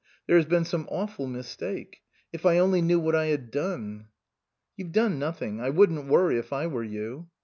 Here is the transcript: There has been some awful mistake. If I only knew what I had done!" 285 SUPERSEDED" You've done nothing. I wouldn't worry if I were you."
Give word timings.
There 0.25 0.35
has 0.37 0.47
been 0.47 0.65
some 0.65 0.87
awful 0.89 1.27
mistake. 1.27 2.01
If 2.33 2.43
I 2.43 2.57
only 2.57 2.81
knew 2.81 2.99
what 2.99 3.13
I 3.15 3.27
had 3.27 3.51
done!" 3.51 4.07
285 4.77 4.77
SUPERSEDED" 4.77 4.77
You've 4.79 4.93
done 4.93 5.19
nothing. 5.19 5.61
I 5.61 5.69
wouldn't 5.69 6.07
worry 6.09 6.39
if 6.39 6.51
I 6.51 6.65
were 6.65 6.83
you." 6.83 7.29